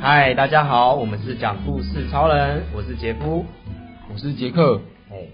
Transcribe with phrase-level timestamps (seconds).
[0.00, 3.44] 嗨，大家好，我们是讲故事超人，我是杰夫，
[4.12, 4.80] 我是杰克，
[5.10, 5.28] 哎，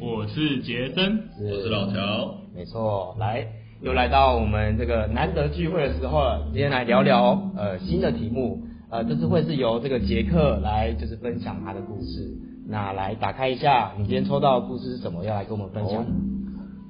[0.00, 3.46] 我是杰森，我是老乔，没错，来，
[3.80, 12.34] 又来到我们这个难得聚会的时候了，今天来聊聊呃新的题目，呃，这次会是由这个杰克来就是分享他的故事，
[12.70, 15.24] 那来打开一下，你今天抽到的故事是什么？
[15.24, 16.04] 要来跟我们分享？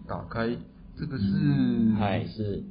[0.09, 0.49] 打开，
[0.99, 1.25] 这个是，
[1.97, 2.65] 嗨，是。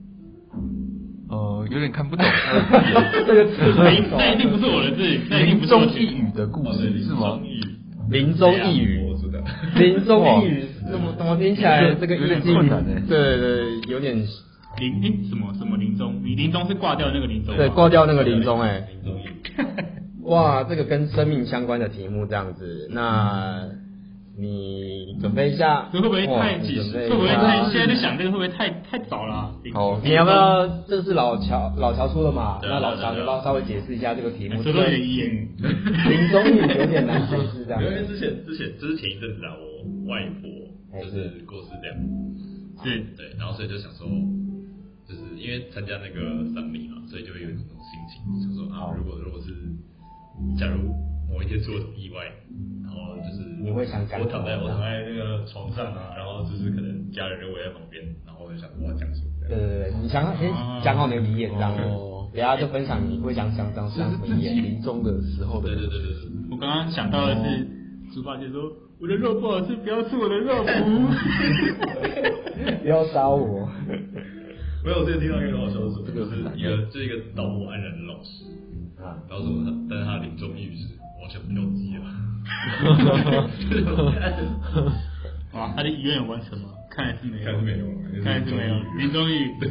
[1.30, 2.26] 呃，有点看不懂。
[3.26, 7.40] 这个字，那一定不是我的字，林中一语的故事是吗？
[8.09, 9.40] 林中一语，我知道。
[9.80, 13.02] 林中一语，怎么怎么听起来这个有点困难呢？
[13.08, 14.18] 对对，有点。
[14.80, 16.21] 林诶，什么什么林中？
[16.24, 17.55] 你林中是挂掉那个林中？
[17.58, 18.88] 对，挂掉那个林中，哎。
[18.91, 19.27] 林中一语。
[20.27, 23.68] 哇，这个跟生命相关的题目这样子，那。
[24.40, 26.77] 你准备一下，这会不会太急？
[26.80, 27.66] 会不会太？
[27.72, 29.52] 现在在想这个会不会太太早了？
[29.73, 30.68] 好，你要不要？
[30.87, 32.60] 这是老乔老乔出的嘛？
[32.62, 34.62] 那老乔，你帮稍微解释一下这个题目。
[34.62, 37.84] 这个言语，林中语有点难解释，这样。
[37.84, 41.98] 因为之前之前就是前一阵子啊，我外婆就是过世这样。
[42.84, 43.04] 是。
[43.18, 44.05] 对，然后所以就想说，
[45.09, 49.49] 就是因为参加那个丧礼嘛，所以就会有一种心情，想说啊，如果如果是
[50.57, 50.93] 假如
[51.32, 52.26] 某一天出了什么意外。
[52.84, 59.27] 然后就是你会想讲，我躺在我躺在那个床上啊，然后就是可能家人就围在旁边，然后我就想我要讲什么？
[59.48, 60.49] 对对对，你想先
[60.82, 65.68] 讲好你的遗言，这样，等下就分享你会想讲讲什么遗言，临终的时候的。
[65.68, 67.68] 对对对对对，我刚刚想到的是，
[68.13, 70.63] 猪八戒说我的肉不好吃，不要吃我的肉，
[72.81, 73.68] 不要杀我。
[74.84, 78.46] 没有，我之前听到一个很好笑的说，这个是一个这一个道貌岸然的老师
[79.08, 80.88] 啊，然后说他，但是他的临终意语是
[81.24, 82.03] 我想不要鸡了。
[82.47, 83.31] 哈哈
[84.74, 84.94] 哈
[85.53, 86.69] 哇，他的遗愿有完成吗？
[86.91, 87.86] 看来是没有，看来是没有，
[88.24, 88.75] 看来是没有。
[88.97, 89.69] 临终语，对，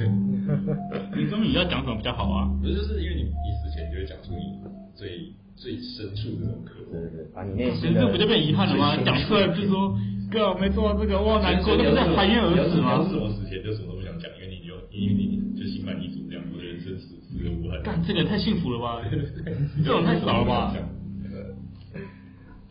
[1.16, 2.48] 临终语要讲什么比较好啊？
[2.62, 4.56] 不是，就是因为你你死前就会讲出你
[4.94, 8.96] 最最深处的那种渴望，对对对，把你内心的，这不就变遗憾了吗？
[9.04, 9.92] 讲出来就是说，
[10.30, 12.92] 哥，我没做到这个，哇难过，那不是含冤而死吗？
[12.92, 15.35] 要是我死前就什么都不想讲，因为你就因为你
[17.86, 19.00] 干，这个太幸福了吧？
[19.84, 20.74] 这种太少了吧？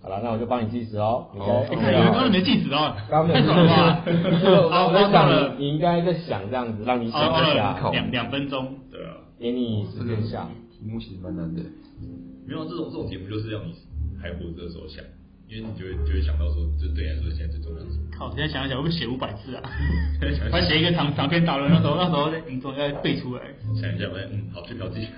[0.02, 1.26] 好了，那我就帮你计时哦。
[1.34, 4.04] 哦，你看，刚刚没计时哦， 刚刚没计时吧？
[4.86, 10.50] 我在想，你应该在想这样子，让你想一下，两两分钟，对啊，给你时间想。
[10.72, 11.62] 题目其实蛮难的，
[12.46, 13.74] 没有这种这种题目就是让你
[14.22, 15.04] 还活着的时候想，
[15.56, 17.96] 因为你就会就会想到说，就对来说现在最重要的是。
[18.12, 19.64] 靠，现在想一想，会不会写五百字啊？
[20.52, 23.42] 还写一个长长篇大论，那时候那时候林中要背出来。
[23.80, 25.08] 想一下，我嗯，好，去标记。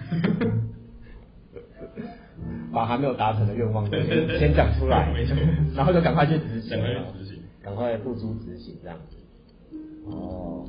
[2.71, 4.05] 把还没有达成的愿望先
[4.37, 5.11] 先讲出来，
[5.75, 6.77] 然后就赶快去执行，
[7.63, 9.17] 赶快付诸执行这样子。
[10.05, 10.67] 哦，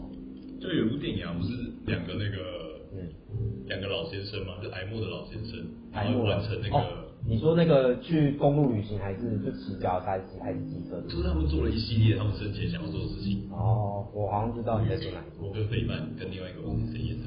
[0.61, 1.53] 就有部电影啊，不是
[1.87, 3.09] 两个那个，嗯，
[3.67, 5.59] 两个老先生嘛，就挨默的老先生，
[5.93, 10.99] 然后完成那个，你说那个去公路旅行还是就骑脚踏车还是机车？
[11.03, 13.47] 就是他们做了一系列他们生前想要做的事情。
[13.53, 15.49] 哦，我好像知道你在说哪一部。
[15.49, 17.25] 我跟费曼跟另外一个王子演的。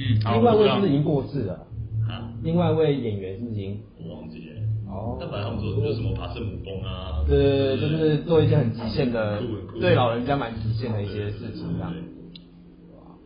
[0.00, 1.66] 嗯，另外一位是不是已经过世了？
[2.08, 4.56] 啊，另外一位演员是不是已经我忘记了
[4.88, 5.18] 哦。
[5.20, 9.42] 但反正他们说就是什么爬圣母峰啊，对对对，就是做一些很极限的，
[9.78, 11.92] 对老人家蛮极限的一些事情这样。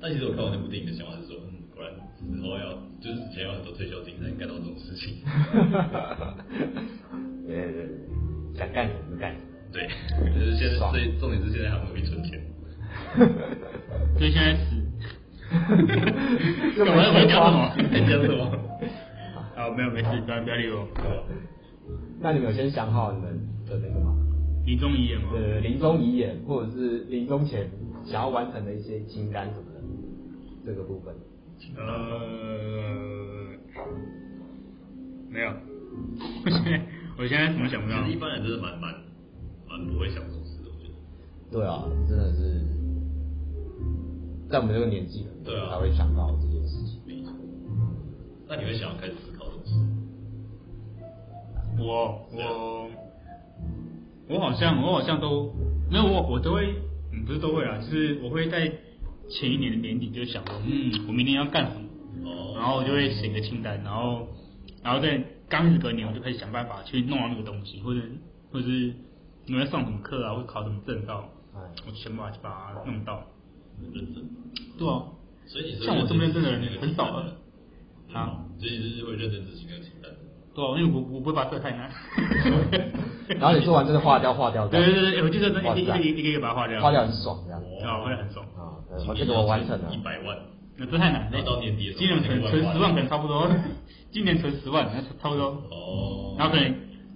[0.01, 5.17] 但其实我看完那部电影的想法是说，嗯，果然死后要就是以前有很多退休金才能干到这种事情。
[7.47, 7.89] 对 对对，
[8.55, 9.47] 想干什么就干什么。
[9.73, 9.89] 对，
[10.33, 12.41] 就是现在最重点是现在还努力存钱。
[14.17, 14.77] 所以现在死。
[15.51, 16.85] 哈哈哈哈哈！
[16.85, 17.75] 干嘛要讲什么？
[17.93, 18.41] 讲什么？
[19.57, 20.87] 啊，没有，没事，不要不要理我。
[22.21, 24.17] 那你们有先想好你们的那个吗？
[24.65, 25.33] 临终遗言吗？
[25.33, 27.69] 对，临终遗言，或者是临终前
[28.05, 29.81] 想要完成的一些清单什么的，
[30.65, 31.15] 这个部分。
[31.77, 33.57] 呃，
[35.31, 35.53] 没有。
[36.45, 36.83] 我现在
[37.19, 38.07] 我现在怎么想不到？
[38.07, 38.95] 一般人真的蛮蛮
[39.69, 40.95] 蛮不会想这种事的，我觉得。
[41.51, 42.61] 对啊，真的是。
[44.51, 47.01] 在我们这个年纪，对啊，才会想到这件事情。
[47.07, 47.33] 没错。
[48.49, 49.73] 那你会想要开始思考什么事？
[51.79, 52.91] 我我
[54.29, 55.51] 我好像我好像都
[55.91, 56.75] 没有我我都会
[57.13, 58.71] 嗯不是都会啊，就是我会在
[59.29, 64.27] 前一年的年底就想说嗯我明年要干什么，哦，然后我就会写个清单，然后
[64.83, 68.01] 然后在刚开始隔年我就开始想办法去弄到那个东西，或者
[68.53, 68.95] 或者是
[69.47, 71.29] 你要上什么课啊，或考什么证照，
[71.87, 73.23] 我就想办法去把它弄到。
[73.93, 74.23] 认真，
[74.79, 75.03] 对啊，
[75.47, 77.35] 所以你像我这么认真的人很少了
[78.13, 80.13] 啊，所以就是会认真执行那个清单。
[80.55, 81.91] 对啊，因为我我不会把这个太难。
[83.41, 84.69] 然后你做完这个划掉划掉。
[84.69, 86.81] 对对对，我记得这一一一一个一个把它划掉。
[86.81, 87.61] 划掉很爽，这样。
[87.83, 88.47] 啊，划掉很爽。
[88.93, 89.91] 啊，这个我完成了。
[89.93, 90.39] 一百万，
[90.77, 93.51] 那这太难，那到年底，今年存存十万可能差不多。
[94.13, 95.47] 今年存十万，那差不多。
[95.71, 96.37] 哦。
[96.39, 96.71] 然后可能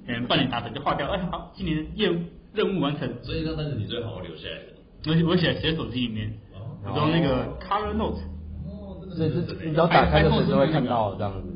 [0.07, 2.17] 可能半年达成就划掉，哎好，今年业务
[2.55, 3.09] 任务完成。
[3.23, 4.73] 所以那但是你最好留下来的。
[5.25, 6.33] 我我写写手机里面，
[6.85, 8.21] 用那个 Color Note。
[8.67, 11.53] 哦，这是你只要打开的时候就会看到这样子。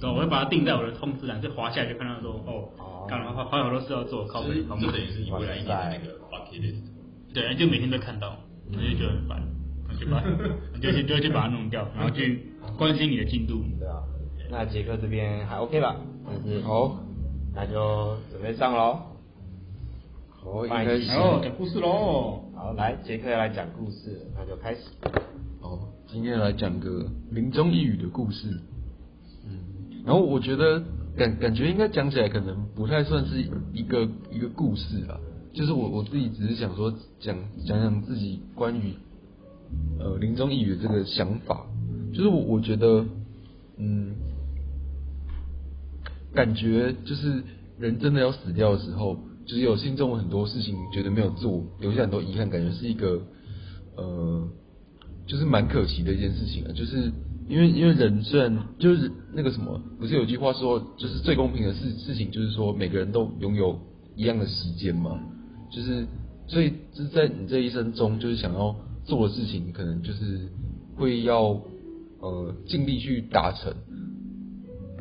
[0.00, 4.48] 对，我会把它定在我的通知栏，就滑下来就看到说，哦，干了，好好多事要做，靠背。
[4.56, 6.82] 这等于是你未来一年的那个 bucket list。
[7.32, 8.36] 对，就每天都看到，
[8.66, 9.40] 我就觉得很烦，
[10.04, 10.22] 我就把，
[10.80, 12.46] 就去就去把它弄掉，然后去
[12.76, 13.62] 关心你的进度。
[13.78, 14.02] 对啊，
[14.50, 15.96] 那杰克这边还 OK 吧？
[16.26, 16.98] 但是好，
[17.54, 18.98] 那就准备上喽。
[20.30, 21.10] 好，开始。
[21.12, 22.44] 哦，讲故事喽。
[22.54, 24.80] 好，来，杰克要来讲故事，那就开始。
[25.60, 28.60] 哦，今天来讲个林中一语的故事。
[30.04, 30.82] 然后我觉得
[31.16, 33.40] 感感觉应该讲起来可能不太算是
[33.72, 35.14] 一个一个故事啊，
[35.52, 38.94] 就是我我自己只是想说讲讲讲自己关于
[39.98, 41.66] 呃临终一语这个想法，
[42.12, 43.04] 就是我我觉得
[43.76, 44.14] 嗯，
[46.34, 47.42] 感觉就是
[47.78, 49.16] 人真的要死掉的时候，
[49.46, 53.20] 就是有心中很多事情觉得没有做，留下很多遗憾，感觉是一个
[53.96, 54.48] 呃，
[55.26, 57.12] 就是蛮可惜的一件事情啊，就是。
[57.48, 63.78] 因为因为人虽然就是那个什么，不是有句话说，就是最公平的事事情，就是说每个人都拥有
[64.16, 65.20] 一样的时间嘛，
[65.70, 66.06] 就是
[66.46, 70.48] 所以就是在你这一生中，就是想要做的事情，可能就是
[70.96, 71.60] 会要
[72.20, 73.72] 呃尽力去达成，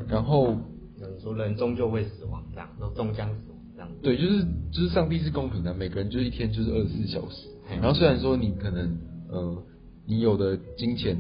[0.08, 0.54] 然后
[0.98, 3.90] 你说人终究会死亡，这样都终将死亡这样。
[4.02, 8.98] 对，就是就是上帝是公平的，每个人就是一天就是二十四小时，然后虽然说你可能
[9.30, 9.64] 呃
[10.06, 11.18] 你有的金钱。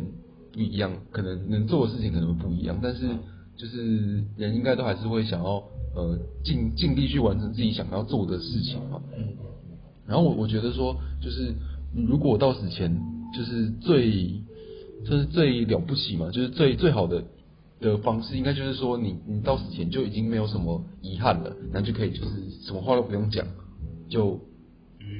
[0.53, 3.07] 不一样，可能能做的事情可能会不一样，但是
[3.55, 5.63] 就是人应该都还是会想要
[5.95, 9.01] 呃尽尽力去完成自己想要做的事情嘛。
[9.17, 9.29] 嗯。
[10.05, 11.53] 然后我我觉得说，就是
[11.95, 13.01] 如果到死前
[13.33, 14.41] 就是最
[15.03, 17.23] 就是最了不起嘛，就是最最好的
[17.79, 23.45] 的方式，应该就是说你你到死前就已经没有什么遗憾了，那就可以就是什么话都不用讲，
[24.09, 24.39] 就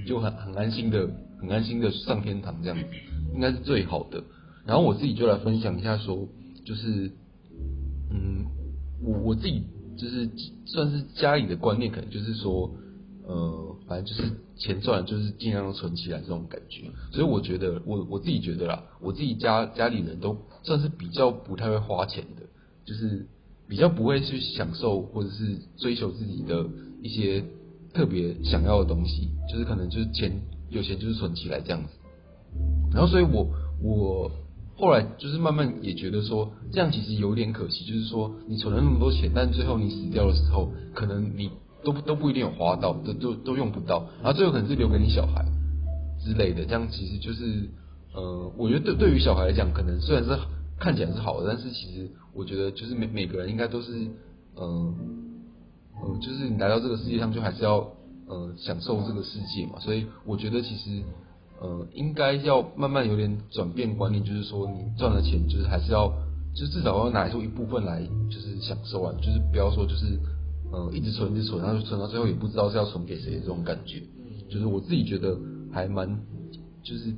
[0.06, 1.10] 就很很安心的
[1.40, 2.86] 很安心的上天堂这样子，
[3.34, 4.24] 应该是最好的。
[4.66, 6.28] 然后我自己就来分享一下，说
[6.64, 7.12] 就是，
[8.12, 8.46] 嗯，
[9.04, 9.64] 我我自己
[9.98, 10.30] 就是
[10.66, 12.72] 算是家里的观念，可能就是说，
[13.32, 16.92] 呃，反正就是钱赚就是尽量存起来这种感觉。
[17.14, 22.42] 所以我觉得，我我自己觉得啦，我自己家家里人都算是比较不太会花钱的，
[22.86, 23.26] 就是
[23.70, 26.66] 比较不会去享受或者是追求自己的
[27.02, 27.44] 一些
[27.94, 31.90] 特别想要的东西，就是可能就是钱有钱就是存起来这样子。
[32.92, 33.48] 然后所以我
[33.82, 34.32] 我。
[34.78, 41.52] 后来就是慢慢也觉得说，这样其实有点可惜，就是说你存了那么多钱，但最后你死掉的时候，可能你
[41.84, 45.46] 都都不一定有花到，都都都用不到，然后最后可能是留给你小孩
[46.24, 47.70] 之类的，这样其实就是，
[48.14, 50.38] 呃，我觉得对对于小孩来讲，可能虽然是
[50.80, 53.92] 看起来是好的，但是其实我觉得就是每每个人应该都是，
[54.56, 54.96] 嗯、
[55.96, 57.78] 呃、嗯、就是你来到这个世界上，就还是要
[58.28, 61.04] 呃享受这个世界嘛，所以我觉得其实。
[61.64, 66.12] 呃，应该要慢慢有点转变观念，就是说你赚了钱，就是还是要，
[66.56, 68.02] 就至少要拿出一部分来，
[68.32, 70.20] 就是享受啊，就是不要说就是，
[70.72, 74.02] 呃，一直存一直存，然后存到最后也不知道是要存给谁的这种感觉。
[74.50, 75.38] 就是我自己觉得
[75.72, 76.08] 还蛮，
[76.84, 77.14] 就是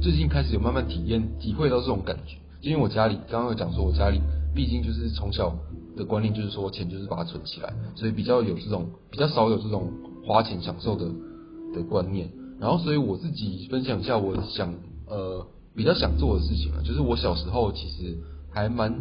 [0.00, 2.36] 最近开始有慢慢体验体会到这种感觉。
[2.62, 4.20] 因为我家里刚刚有讲说，我家里
[4.54, 5.56] 毕竟就是从小
[5.96, 9.90] 的观念就是说钱就是把它存起来，所以比较有这种比较少有这种
[10.26, 11.06] 花钱享受的
[11.74, 12.30] 的观念。
[12.58, 14.74] 然后，所以我自己分享一下，我想
[15.06, 18.18] 呃比较想做的事情啊，就是我小时候其实
[18.50, 18.92] 还蛮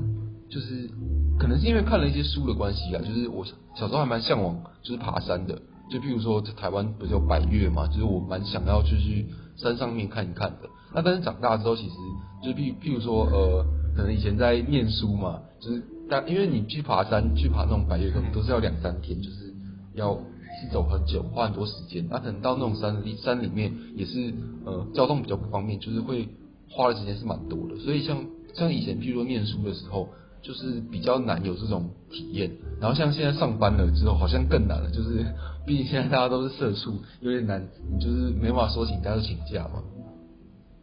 [0.49, 0.89] 就是
[1.37, 10.69] 可能是因为看了一些书的关系啊，就是我小时候还蛮向往就是爬山的，就譬如说在台湾不是有百岳嘛，就是我蛮想要去去山上面看一看的。
[10.93, 11.95] 那但是长大之后，其实
[12.43, 13.65] 就是譬譬如说呃，
[13.95, 19.53] 可能以前在念书嘛，就是但因为你去爬山去爬那种百岳，可能都是要两三天，就是
[19.93, 20.19] 要。
[20.61, 22.05] 是走很久，花很多时间。
[22.09, 24.33] 那、啊、可能到那种山里山里面，也是
[24.65, 26.27] 呃交通比较不方便，就是会
[26.69, 27.77] 花的时间是蛮多的。
[27.77, 30.09] 所以像像以前，譬如说念书的时候，
[30.41, 32.51] 就是比较难有这种体验。
[32.79, 35.25] 然后像现在上班了之后，好像更难了，就是
[35.65, 37.67] 毕竟现在大家都是社畜，有点难，
[37.99, 39.83] 就是没办法说请假就请假嘛。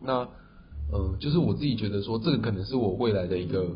[0.00, 0.28] 那
[0.92, 3.66] 呃，就是我自己觉得说，这个可能是我未来的一个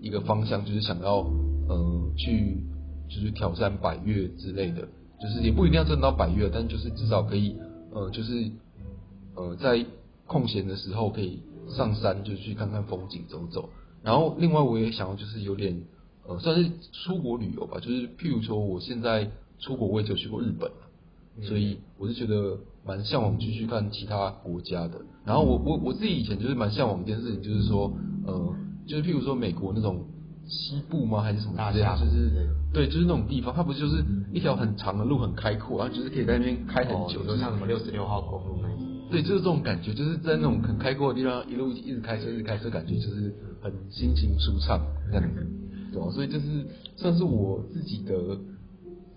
[0.00, 1.26] 一个方向，就是想要
[1.68, 2.62] 呃去
[3.08, 4.86] 就是挑战百岳之类的。
[5.20, 7.56] 就是也不一定要挣到百岳，但就是至少可以，
[7.92, 8.50] 呃，就是
[9.36, 9.86] 呃，在
[10.26, 13.68] 空闲的时候可以上山，就去看看风景，走走。
[14.02, 15.82] 然后另外我也想要就是有点
[16.26, 20.70] 呃，算是出国旅游吧，就是譬如说我现在出国，我也只有去过日本，
[21.36, 25.00] 嗯、所以我是觉得蛮向往继续看其他国家的。
[25.24, 27.92] 然后我我我自己以前就是蛮向往一件事情，就是说，
[28.26, 28.56] 呃，
[28.86, 30.04] 就是譬如说美国那种
[30.46, 38.78] 西部吗，还是什么之类的，就是对，就是那种地方，它不就是一条很长的路，很开阔，然后就是可以在那边开很久，就、哦、像什么六十六号公路那种。
[39.10, 44.80] 对，就是这种感觉，就是在那种很开阔的地方，一路一直开车，一直开车，感觉就是很心情舒畅
[45.10, 45.46] 这样子。
[45.92, 48.38] 对啊，所以就是算是我自己的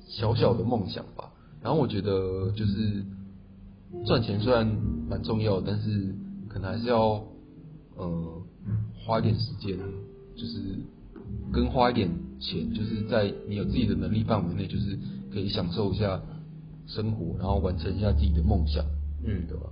[0.08, 1.32] 小小的梦想吧。
[1.62, 3.06] 然后我觉得就是
[4.06, 4.68] 赚钱虽然
[5.10, 6.14] 蛮重要，但是
[6.50, 7.24] 可能还是要
[7.96, 8.44] 呃
[9.06, 9.78] 花一点时间，
[10.36, 10.60] 就是
[11.52, 12.10] 跟花一点
[12.40, 14.98] 钱，就是在你有自己的能力范围内，就是
[15.34, 16.22] 可以享受一下
[16.88, 18.84] 生活，然后完成一下自己的梦想，
[19.26, 19.68] 嗯，对吧？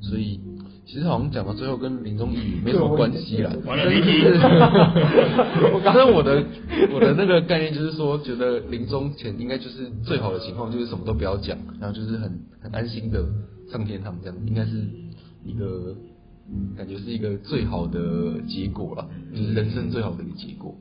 [0.00, 0.40] 所以
[0.84, 3.52] 其实好像讲到最后跟临终异语没什么关系啦。
[3.66, 3.84] 完了，
[5.74, 6.44] 我刚刚我的
[6.92, 13.24] 我的那个概念就是说，觉得临终前应该就是最好的情况，就是什么都不要讲，然后就是很很安心的
[13.70, 14.84] 上天堂这样，应该是
[15.44, 15.94] 一个
[16.76, 20.76] 感觉是一个最好的结果了，就是人生最好的一个结果。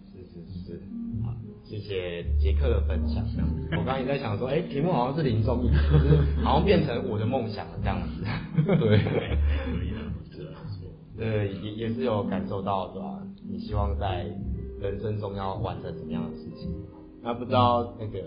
[1.72, 3.24] 谢谢杰克的分享。
[3.72, 8.26] 我刚刚也在想说，哎、欸，题目好像是临终，就是好像变成我的梦想了这样子。
[8.68, 9.00] 对，
[11.16, 13.24] 对，也也是有感受到，对吧？
[13.50, 14.26] 你希望在
[14.82, 16.70] 人生中要完成什么样的事情？
[17.24, 18.20] 那不知道那个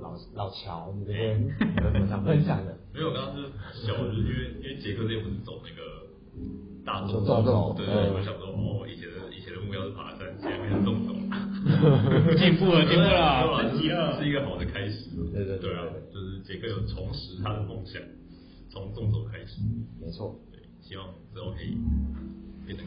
[0.00, 1.38] 老老乔，你这边
[1.84, 2.74] 有什么想分享的？
[2.94, 3.42] 没有，我刚刚是
[3.86, 4.32] 小，因为
[4.62, 5.82] 因为杰克这边不是走那个
[6.86, 11.12] 大众走走，对对，我想说，哦，以前的以前的目标是爬山，现在变成动走。
[12.38, 15.10] 进步了， 进步了，升级了，是一个好的开始。
[15.32, 18.00] 对对对，啊，就是杰克有重拾他的梦想，
[18.70, 19.60] 从纵走开始。
[20.00, 21.76] 没错，对，希望之后可以
[22.66, 22.86] 变成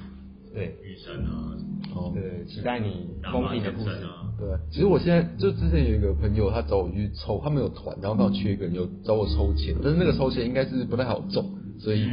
[0.53, 1.55] 对玉山啊，
[1.95, 4.25] 哦，对，期待你风景的故事啊。
[4.39, 11.45] 对，其实我现在就之前有一个朋友，他找我去抽，他没有团，然后刚好缺一个人，有找我抽签，但是那个抽签应该是不太好中，
[11.77, 12.07] 所以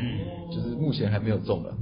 [0.53, 1.73] 就是目前还没有中了。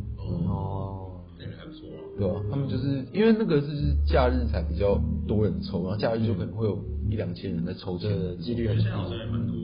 [2.15, 2.19] 哦。
[2.19, 6.79] 对啊，他们就是因为那个是假日才比较多人抽，然后假日就可能会有
[7.11, 8.83] 一两千人在抽签，的几率很高。
[8.83, 9.55] 现在好像也蛮多，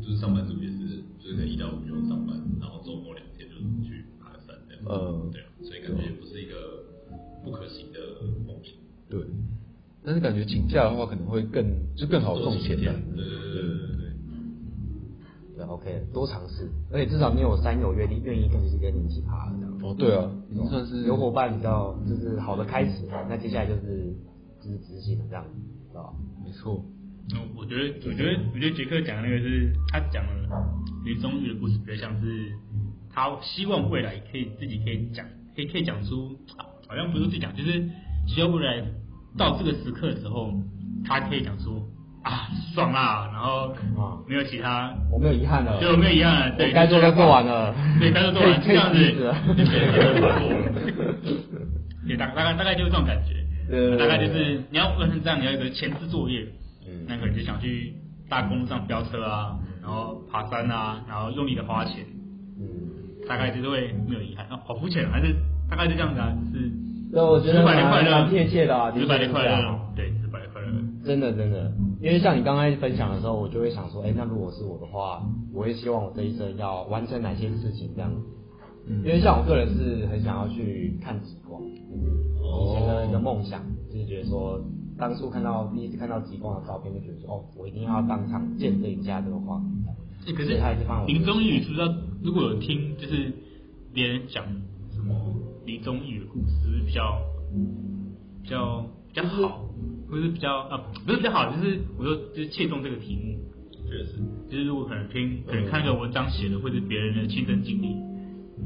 [0.00, 3.54] 就是上班族也是，就是可能一到五就上班，然后周末两天就
[3.86, 4.82] 去爬山这样。
[4.88, 6.54] 嗯，对啊，所以感觉也不是一个
[7.44, 7.98] 不可行的
[8.46, 8.72] 梦想。
[9.08, 9.20] 对，
[10.04, 11.64] 但是感觉请假的话可能会更
[11.96, 12.92] 就更好送钱的。
[13.14, 13.89] 对对对
[15.66, 19.78] ，OK，多尝试，而且至少你有三友愿意愿意跟你跟你一起爬这样。
[19.82, 24.14] 哦，对啊，已经算是有伙伴比较就是好的开始，那接下来就是
[24.62, 25.44] 就是执行这样，
[25.88, 26.12] 知道吧？
[26.44, 26.84] 没错。
[27.32, 30.32] 那我觉得，我觉得，我觉得杰克讲的那个是他讲的
[31.04, 32.52] 临终异语的故事，比较像是
[33.08, 35.24] 他希望未来可以自己可以讲，
[35.54, 36.36] 可以可以讲出，
[36.88, 37.88] 好像不是自己讲，就是
[38.26, 38.84] 希望未来
[39.38, 40.52] 到这个时刻的时候，
[41.04, 41.86] 他可以讲出。
[42.22, 43.30] 啊，爽啦！
[43.32, 43.74] 然后
[44.28, 48.96] 没有其他，我没有遗憾了，对，我没有遗憾了，对，该做的做完了，对，该做做完，这样子，
[52.06, 53.34] 对，大大概大概就是这种感觉，
[53.96, 56.44] 大概就是你要完成这样，你要有一个前置作业，
[56.86, 57.94] 嗯，那可能就想去
[58.28, 62.04] 大公路上飙车啊，然后爬山啊，然后用力的花钱，
[62.58, 65.34] 嗯，大概就是会没有遗憾，好肤浅，还是
[65.70, 66.70] 大概就这样子啊，就是，
[67.12, 69.56] 那，我觉得蛮蛮贴切的啊，直白的快乐，
[69.96, 70.12] 对。
[71.10, 75.20] 真的真的，因为像你刚开始分享的时候，我就会想说，哎、欸，那如果是我的话，
[75.52, 78.12] 我会希望我这一生要完成哪些事情这样。
[78.86, 83.60] 嗯，因为像我个人是很想要去看极光，以前的一个梦想，
[83.92, 84.60] 就是觉得说，
[84.96, 89.68] 当初看到第一次看到极光的照片，就觉得说，哦，我一定要当场见证一下这个画面。
[90.26, 90.60] 欸、可是
[91.08, 93.32] 临终异语是不是如果有听，就是
[93.92, 94.44] 别人讲
[94.92, 95.12] 什么
[95.66, 97.18] 临终异语的故事，比较
[98.44, 99.64] 比较比较好？
[100.10, 100.76] 不是比较啊，
[101.06, 103.38] 不是比较好，就是我说就是切中这个题目，
[103.88, 104.18] 确实，
[104.50, 107.94] 就是如果可能听，可能看一个文章写的，或者别人的亲身经历，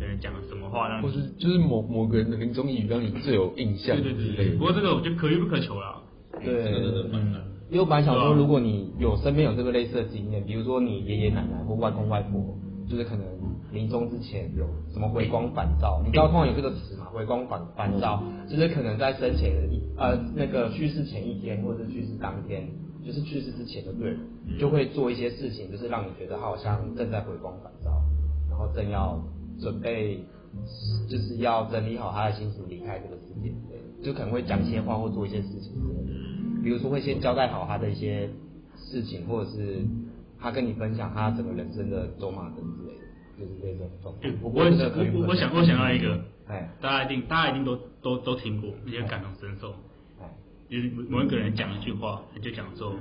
[0.01, 3.95] 可能讲了什么话让你，或是就是某某个人的临终遗语让你最有印象。
[4.01, 4.51] 对对对对。
[4.57, 6.01] 不过这个我觉得可遇不可求啦。
[6.43, 6.73] 对，
[7.13, 7.35] 嗯。
[7.71, 12.57] 因为我本来想说，如果你有身边有这个类似的经验，比如说你爷爷奶奶或外公外婆，
[12.89, 13.25] 就是可能
[13.73, 17.07] 临终之前有什么回光返照，你知道通常有这个词吗？
[17.13, 22.69] 回光返返照，就是可能在生前的一呃那个去世前一天，或者是去世当天，
[23.05, 24.17] 就是去世之前的对，
[24.59, 27.91] 就会做一些事情，就是让你觉得他好像正在回光返照，
[28.51, 29.21] 然后正要
[29.61, 30.25] 准备，
[31.09, 38.29] 就是要整理好他的心情离开这个世界，对，就可能会讲一些话或做一些事情之类的，比如说会先交代好他的一些
[38.77, 39.85] 事情，或者是
[40.45, 43.01] 他跟你分享他整个人生的走马灯之类的，
[43.39, 44.29] 就是这种状态。
[44.43, 46.21] 我我我想我想到一个。
[46.47, 49.71] 哎，大家一定，大家一定都都都听过，也感同身受。
[50.21, 50.29] 哎，
[50.69, 52.95] 就是某一个人讲一句话，他就讲说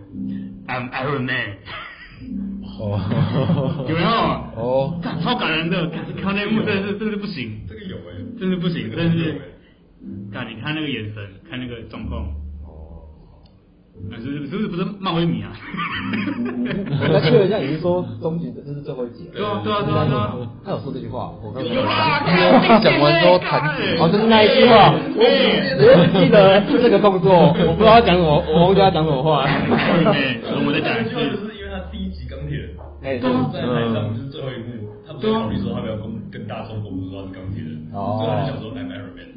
[0.68, 1.58] I'm Iron Man。
[2.80, 4.08] 哦， 有没有？
[4.08, 9.42] 哦，超感人的，看看那幕真的是真的不行，这个有哎，真的不行，但是，
[10.32, 12.26] 看你看那个眼神，看那个状况。
[13.94, 15.54] 啊，是是不是不是漫威迷啊？
[17.12, 19.30] 那确认一下，你是说终极的这是最后一集？
[19.34, 20.36] 对啊对啊对啊对啊！
[20.66, 21.72] 他有说这句话，我刚刚
[22.82, 25.22] 讲完之后弹指，哦，就是那一句话，我
[26.10, 29.46] 只记得这个动作，我不知道他讲什么，我忘记他讲什么话。
[29.46, 39.30] 对，我再讲一句，就是因为他第一集钢铁人，哎，在台上就是最后一幕，他不是考虑说他们要跟跟大众公布说他是钢铁人，所以他就想说 I'm Iron Man，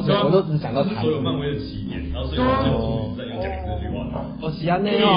[0.00, 0.12] 结束。
[0.12, 4.04] 哦，对，我都只想到所有漫威的起点，然后所以我就在有讲这句话。
[4.40, 5.08] 哦，喜安内哦，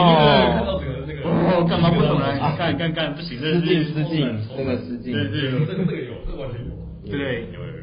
[0.56, 2.40] 看到整个那个，哦，干嘛不懂来？
[2.58, 4.26] 干干干，不行，这失敬失敬，
[4.56, 5.14] 真的失敬。
[5.14, 6.72] 对对，这个这个有，这个完全有。
[7.12, 7.82] 对，有有有。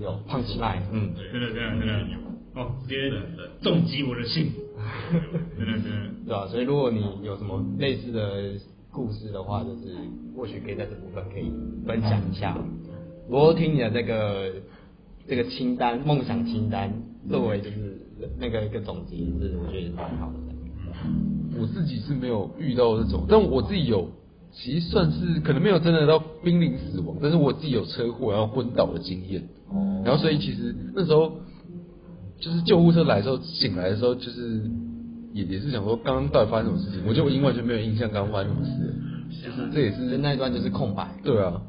[0.00, 2.18] 有胖起来，嗯，真的真的真的有。
[2.54, 3.10] 哦，直接
[3.62, 4.52] 重击我的心。
[5.58, 5.90] 真的真的。
[6.26, 8.52] 对啊，所以如果你有什么类似的
[8.92, 9.96] 故事的话，就是
[10.36, 11.50] 或许可以在这部分可以
[11.84, 12.56] 分享一下。
[13.28, 14.52] 我听你的这个
[15.28, 16.90] 这个清单，梦想清单，
[17.28, 17.98] 作为就是
[18.38, 20.34] 那个一个总结，是我觉得也是蛮好的。
[21.60, 24.08] 我自己是没有遇到这种，但我自己有，
[24.52, 29.42] 其实算是可能没有真的到濒临死亡，但是我自己有车祸然后昏倒的经验。
[29.70, 30.02] 哦。
[30.04, 31.32] 然后所以其实那时候
[32.40, 34.62] 就是救护车来的时候，醒来的时候就是
[35.32, 38.94] 也也是想说刚刚到底发生什么事情，我觉得我已经完全没有印象刚刚发生什么事，
[39.44, 41.06] 就是这也是那一段就是空白。
[41.22, 41.60] 对啊。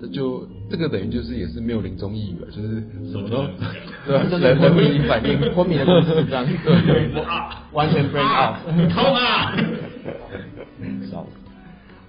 [0.00, 3.44] 这就这个等于就是也是没有临终意义了，就是什么都
[4.06, 7.10] 对啊，就是昏迷反应昏迷的故事这样，对，
[7.72, 8.56] 完全 break out，
[8.92, 9.52] 痛啊！
[11.10, 11.28] 笑死。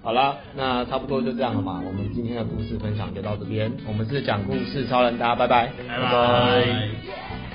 [0.01, 7.48] 好了，那差不多就这样了嘛，我们今天的故事分享就到这边，我们是讲故事超人，大家拜拜，拜拜。